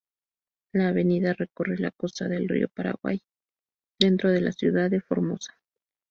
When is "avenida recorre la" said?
0.87-1.91